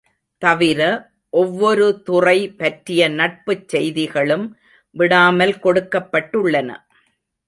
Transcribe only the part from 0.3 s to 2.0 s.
தவிர, ஒவ்வொரு